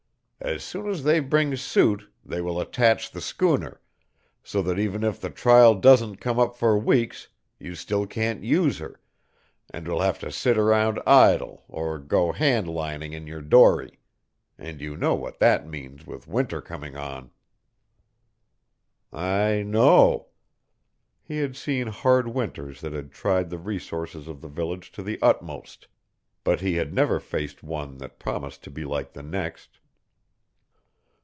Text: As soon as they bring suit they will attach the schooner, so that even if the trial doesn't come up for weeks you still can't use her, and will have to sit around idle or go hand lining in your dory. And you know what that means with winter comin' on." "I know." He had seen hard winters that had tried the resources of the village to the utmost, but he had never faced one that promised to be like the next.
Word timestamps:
As 0.43 0.63
soon 0.63 0.89
as 0.89 1.03
they 1.03 1.19
bring 1.19 1.55
suit 1.55 2.09
they 2.25 2.41
will 2.41 2.59
attach 2.59 3.11
the 3.11 3.21
schooner, 3.21 3.79
so 4.43 4.63
that 4.63 4.79
even 4.79 5.03
if 5.03 5.21
the 5.21 5.29
trial 5.29 5.75
doesn't 5.75 6.15
come 6.17 6.39
up 6.39 6.55
for 6.57 6.75
weeks 6.79 7.27
you 7.59 7.75
still 7.75 8.07
can't 8.07 8.43
use 8.43 8.79
her, 8.79 8.99
and 9.69 9.87
will 9.87 10.01
have 10.01 10.17
to 10.17 10.31
sit 10.31 10.57
around 10.57 10.99
idle 11.05 11.63
or 11.67 11.99
go 11.99 12.31
hand 12.31 12.67
lining 12.67 13.13
in 13.13 13.27
your 13.27 13.39
dory. 13.43 13.99
And 14.57 14.81
you 14.81 14.97
know 14.97 15.13
what 15.13 15.37
that 15.37 15.67
means 15.69 16.07
with 16.07 16.27
winter 16.27 16.59
comin' 16.59 16.97
on." 16.97 17.29
"I 19.13 19.61
know." 19.61 20.29
He 21.21 21.37
had 21.37 21.55
seen 21.55 21.85
hard 21.85 22.27
winters 22.27 22.81
that 22.81 22.93
had 22.93 23.11
tried 23.11 23.51
the 23.51 23.59
resources 23.59 24.27
of 24.27 24.41
the 24.41 24.49
village 24.49 24.91
to 24.93 25.03
the 25.03 25.19
utmost, 25.21 25.87
but 26.43 26.61
he 26.61 26.77
had 26.77 26.95
never 26.95 27.19
faced 27.19 27.61
one 27.61 27.99
that 27.99 28.17
promised 28.17 28.63
to 28.63 28.71
be 28.71 28.83
like 28.85 29.13
the 29.13 29.21
next. 29.23 29.77